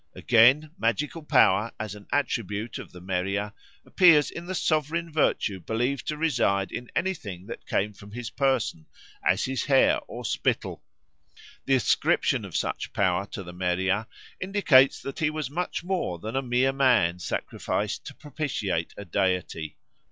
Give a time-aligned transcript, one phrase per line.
[0.15, 3.53] Again, magical power as an attribute of the Meriah
[3.85, 8.87] appears in the sovereign virtue believed to reside in anything that came from his person,
[9.23, 10.81] as his hair or spittle.
[11.65, 14.07] The ascription of such power to the Meriah
[14.39, 19.77] indicates that he was much more than a mere man sacrificed to propitiate a deity.